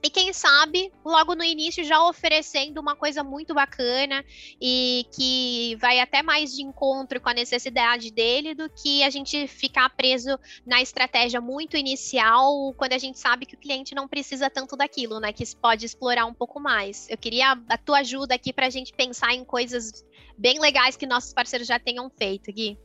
[0.02, 4.24] E quem sabe, logo no início, já oferecendo uma coisa muito bacana
[4.60, 9.46] e que vai até mais de encontro com a necessidade dele do que a gente
[9.46, 14.50] ficar preso na estratégia muito inicial, quando a gente sabe que o cliente não precisa
[14.50, 15.32] tanto daquilo, né?
[15.32, 17.08] Que pode explorar um pouco mais.
[17.08, 20.04] Eu queria a tua ajuda aqui para a gente pensar em coisas
[20.36, 22.78] bem legais que nossos parceiros já tenham feito, Gui.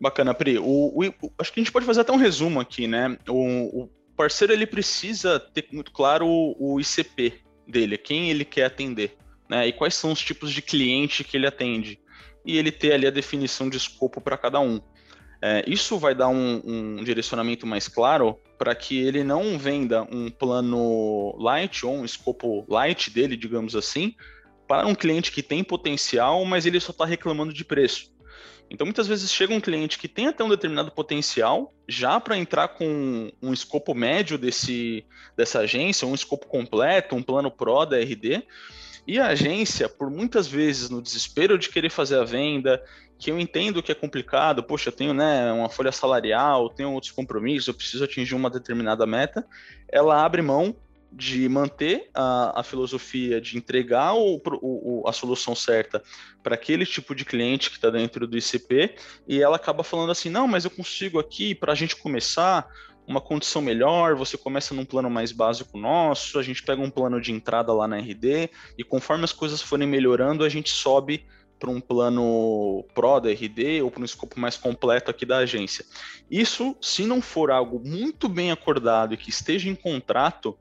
[0.00, 0.58] Bacana, Pri.
[0.58, 3.18] O, o, acho que a gente pode fazer até um resumo aqui, né?
[3.28, 7.34] O, o parceiro ele precisa ter muito claro o, ICP
[7.68, 9.16] dele, quem ele quer atender,
[9.48, 9.68] né?
[9.68, 12.00] E quais são os tipos de cliente que ele atende.
[12.44, 14.80] E ele ter ali a definição de escopo para cada um.
[15.40, 20.28] É, isso vai dar um, um, direcionamento mais claro para que ele não venda um
[20.28, 24.16] plano light ou um escopo light dele, digamos assim,
[24.66, 28.10] para um cliente que tem potencial, mas ele só está reclamando de preço.
[28.70, 32.68] Então, muitas vezes chega um cliente que tem até um determinado potencial, já para entrar
[32.68, 35.04] com um escopo médio desse,
[35.36, 38.42] dessa agência, um escopo completo, um plano Pro da RD,
[39.06, 42.82] e a agência, por muitas vezes, no desespero de querer fazer a venda,
[43.18, 47.10] que eu entendo que é complicado, poxa, eu tenho né, uma folha salarial, tenho outros
[47.10, 49.46] compromissos, eu preciso atingir uma determinada meta,
[49.88, 50.76] ela abre mão
[51.10, 56.02] de manter a, a filosofia de entregar o, o, a solução certa
[56.42, 58.94] para aquele tipo de cliente que está dentro do ICP
[59.26, 62.68] e ela acaba falando assim, não, mas eu consigo aqui para a gente começar
[63.06, 67.18] uma condição melhor, você começa num plano mais básico nosso, a gente pega um plano
[67.18, 71.24] de entrada lá na RD e conforme as coisas forem melhorando, a gente sobe
[71.58, 75.84] para um plano Pro da RD ou para um escopo mais completo aqui da agência.
[76.30, 80.56] Isso, se não for algo muito bem acordado e que esteja em contrato,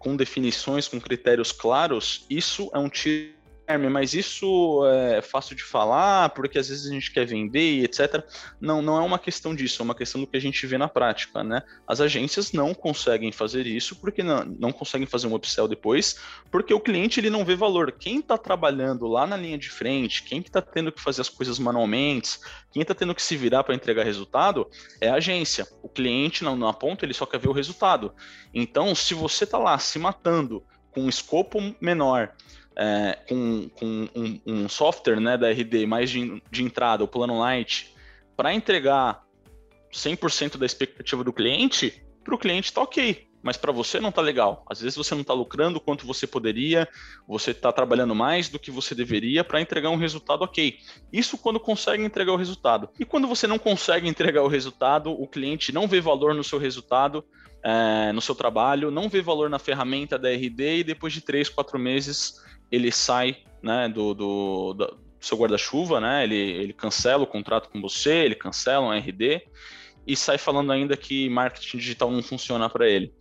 [0.00, 3.39] com definições, com critérios claros, isso é um tiro
[3.78, 8.24] mas isso é fácil de falar, porque às vezes a gente quer vender etc.
[8.60, 10.88] Não, não é uma questão disso, é uma questão do que a gente vê na
[10.88, 11.62] prática, né?
[11.86, 16.18] As agências não conseguem fazer isso porque não, não conseguem fazer um upsell depois,
[16.50, 17.92] porque o cliente ele não vê valor.
[17.92, 21.58] Quem está trabalhando lá na linha de frente, quem está tendo que fazer as coisas
[21.58, 22.38] manualmente,
[22.70, 24.68] quem está tendo que se virar para entregar resultado
[25.00, 25.66] é a agência.
[25.82, 28.14] O cliente, na, na ponta, ele só quer ver o resultado.
[28.54, 32.32] Então, se você está lá se matando com um escopo menor,
[32.76, 37.38] é, com, com um, um, software né, da RD mais de, de entrada, o plano
[37.38, 37.94] light,
[38.36, 39.22] para entregar
[39.92, 44.20] 100% da expectativa do cliente, para o cliente está ok, mas para você não está
[44.20, 44.64] legal.
[44.68, 46.88] Às vezes você não está lucrando quanto você poderia,
[47.26, 50.78] você está trabalhando mais do que você deveria para entregar um resultado ok.
[51.12, 52.88] Isso quando consegue entregar o resultado.
[52.98, 56.58] E quando você não consegue entregar o resultado, o cliente não vê valor no seu
[56.58, 57.24] resultado,
[57.62, 61.48] é, no seu trabalho, não vê valor na ferramenta da RD e depois de três,
[61.48, 62.40] quatro meses
[62.70, 67.80] ele sai né, do, do, do seu guarda-chuva, né, ele, ele cancela o contrato com
[67.80, 69.42] você, ele cancela um RD
[70.06, 73.12] e sai falando ainda que marketing digital não funciona para ele.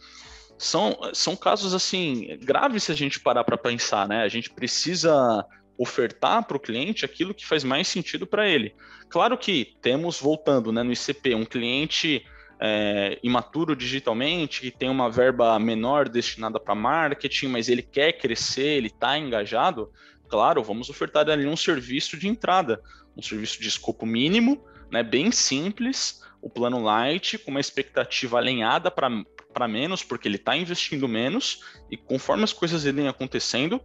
[0.58, 4.24] São, são casos assim graves se a gente parar para pensar, né?
[4.24, 5.46] A gente precisa
[5.78, 8.76] ofertar para o cliente aquilo que faz mais sentido para ele.
[9.08, 12.26] Claro que temos, voltando né, no ICP, um cliente
[12.60, 18.78] é, imaturo digitalmente, que tem uma verba menor destinada para marketing, mas ele quer crescer,
[18.78, 19.92] ele está engajado,
[20.28, 22.82] claro, vamos ofertar ali um serviço de entrada,
[23.16, 28.92] um serviço de escopo mínimo, né, bem simples, o plano light, com uma expectativa alinhada
[28.92, 33.82] para menos, porque ele está investindo menos, e conforme as coisas irem acontecendo,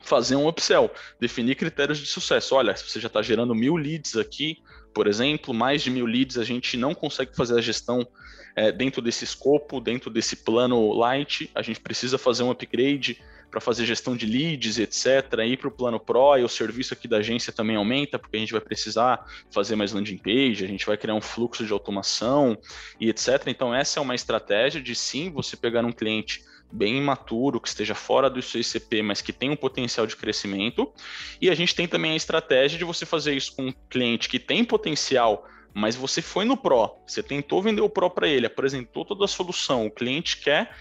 [0.00, 2.54] fazer um upsell, definir critérios de sucesso.
[2.54, 4.62] Olha, você já está gerando mil leads aqui,
[4.94, 8.06] por exemplo, mais de mil leads, a gente não consegue fazer a gestão
[8.54, 13.20] é, dentro desse escopo, dentro desse plano light, a gente precisa fazer um upgrade
[13.50, 15.06] para fazer gestão de leads, etc.
[15.46, 18.40] Ir para o plano Pro e o serviço aqui da agência também aumenta, porque a
[18.40, 22.58] gente vai precisar fazer mais landing page, a gente vai criar um fluxo de automação
[23.00, 23.44] e etc.
[23.46, 27.94] Então, essa é uma estratégia de sim você pegar um cliente bem imaturo, que esteja
[27.94, 30.92] fora do seu ICP, mas que tem um potencial de crescimento.
[31.40, 34.38] E a gente tem também a estratégia de você fazer isso com um cliente que
[34.38, 39.04] tem potencial, mas você foi no Pro, você tentou vender o Pro para ele, apresentou
[39.04, 40.74] toda a solução, o cliente quer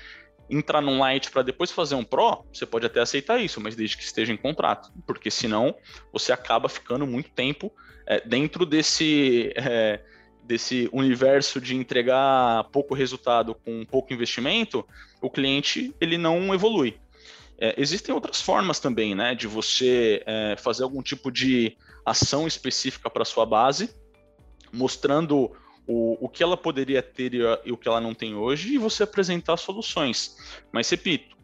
[0.49, 3.97] entrar num Light para depois fazer um Pro, você pode até aceitar isso, mas desde
[3.97, 5.75] que esteja em contrato, porque senão
[6.11, 7.71] você acaba ficando muito tempo
[8.05, 9.51] é, dentro desse.
[9.55, 10.01] É,
[10.45, 14.85] desse universo de entregar pouco resultado com pouco investimento,
[15.23, 16.97] o cliente ele não evolui.
[17.57, 23.09] É, existem outras formas também, né, de você é, fazer algum tipo de ação específica
[23.09, 23.89] para sua base,
[24.71, 25.49] mostrando
[25.87, 28.77] o, o que ela poderia ter e, e o que ela não tem hoje, e
[28.77, 30.35] você apresentar soluções.
[30.73, 31.37] Mas repito,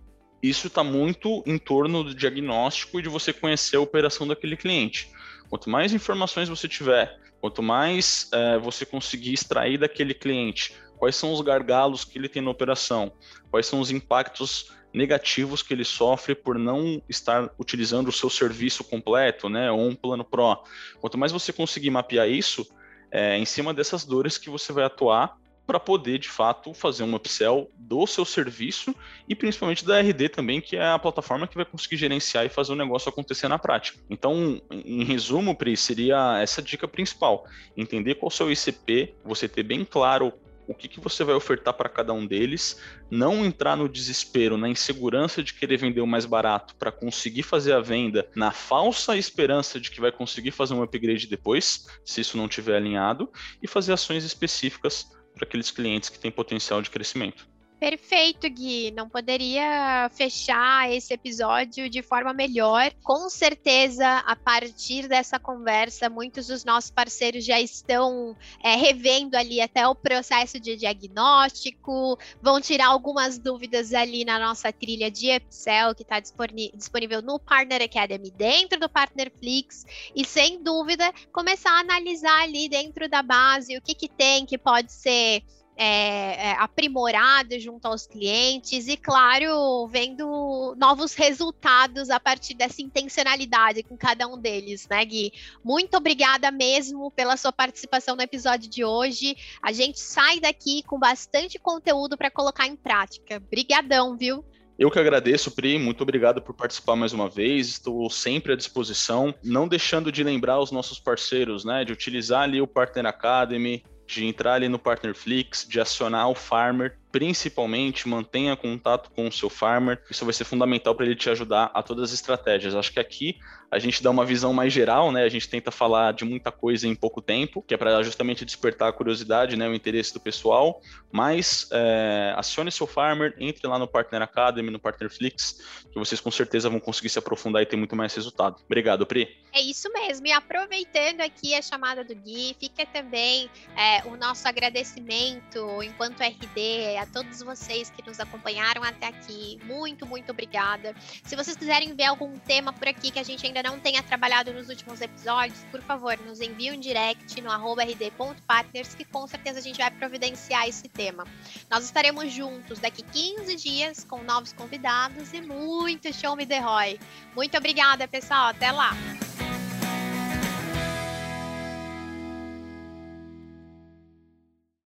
[0.43, 5.09] isso está muito em torno do diagnóstico e de você conhecer a operação daquele cliente.
[5.49, 11.33] Quanto mais informações você tiver, quanto mais é, você conseguir extrair daquele cliente quais são
[11.33, 13.11] os gargalos que ele tem na operação,
[13.49, 18.83] quais são os impactos negativos que ele sofre por não estar utilizando o seu serviço
[18.83, 20.63] completo, né, ou um plano Pro.
[20.99, 22.67] Quanto mais você conseguir mapear isso,
[23.11, 27.13] é em cima dessas dores que você vai atuar para poder, de fato, fazer um
[27.13, 28.93] upsell do seu serviço
[29.27, 32.73] e principalmente da RD também, que é a plataforma que vai conseguir gerenciar e fazer
[32.73, 33.99] o negócio acontecer na prática.
[34.09, 37.45] Então, em resumo, Pri, seria essa dica principal:
[37.77, 40.33] entender qual é o seu ICP, você ter bem claro
[40.69, 44.69] o que, que você vai ofertar para cada um deles, não entrar no desespero, na
[44.69, 49.79] insegurança de querer vender o mais barato para conseguir fazer a venda, na falsa esperança
[49.79, 53.31] de que vai conseguir fazer um upgrade depois, se isso não estiver alinhado,
[53.63, 57.48] e fazer ações específicas para aqueles clientes que têm potencial de crescimento.
[57.79, 58.91] Perfeito, Gui.
[58.91, 62.91] Não poderia fechar esse episódio de forma melhor.
[63.01, 69.61] Com certeza, a partir dessa conversa, muitos dos nossos parceiros já estão é, revendo ali
[69.61, 75.95] até o processo de diagnóstico, vão tirar algumas dúvidas ali na nossa trilha de Excel,
[75.95, 82.41] que está disponível no Partner Academy, dentro do Partnerflix, e sem dúvida, começar a analisar
[82.41, 85.43] ali dentro da base o que, que tem que pode ser
[85.81, 93.81] é, é, aprimorado junto aos clientes e, claro, vendo novos resultados a partir dessa intencionalidade
[93.83, 95.31] com cada um deles, né, Gui?
[95.63, 99.37] Muito obrigada mesmo pela sua participação no episódio de hoje.
[99.63, 103.37] A gente sai daqui com bastante conteúdo para colocar em prática.
[103.37, 104.43] Obrigadão, viu?
[104.77, 107.69] Eu que agradeço, Pri, muito obrigado por participar mais uma vez.
[107.69, 112.61] Estou sempre à disposição, não deixando de lembrar os nossos parceiros, né, de utilizar ali
[112.61, 119.09] o Partner Academy, de entrar ali no Partnerflix, de acionar o Farmer, principalmente mantenha contato
[119.11, 120.01] com o seu farmer.
[120.09, 122.75] Isso vai ser fundamental para ele te ajudar a todas as estratégias.
[122.75, 123.37] Acho que aqui
[123.71, 125.23] a gente dá uma visão mais geral, né?
[125.23, 128.89] A gente tenta falar de muita coisa em pouco tempo, que é para justamente despertar
[128.89, 129.67] a curiosidade, né?
[129.67, 130.81] O interesse do pessoal.
[131.11, 136.31] Mas é, acione seu farmer, entre lá no Partner Academy, no Partnerflix, que vocês com
[136.31, 138.57] certeza vão conseguir se aprofundar e ter muito mais resultado.
[138.65, 139.37] Obrigado, Pri.
[139.53, 140.27] É isso mesmo.
[140.27, 146.98] E aproveitando aqui a chamada do Gui, fica também é, o nosso agradecimento enquanto RD
[146.99, 149.59] a todos vocês que nos acompanharam até aqui.
[149.63, 150.95] Muito, muito obrigada.
[151.23, 154.53] Se vocês quiserem ver algum tema por aqui que a gente ainda não tenha trabalhado
[154.53, 159.61] nos últimos episódios, por favor, nos envie um direct no rd.partners que com certeza a
[159.61, 161.25] gente vai providenciar esse tema.
[161.69, 166.99] Nós estaremos juntos daqui 15 dias com novos convidados e muito show me the Roy.
[167.35, 168.47] Muito obrigada, pessoal.
[168.47, 168.91] Até lá!